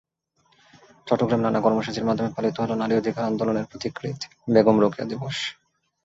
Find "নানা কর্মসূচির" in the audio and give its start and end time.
1.43-2.07